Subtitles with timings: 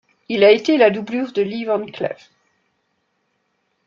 [0.29, 2.31] Il a été la doublure de Lee Van Cleef.